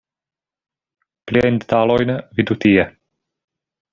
[1.31, 2.89] Pliajn detalojn vidu tie.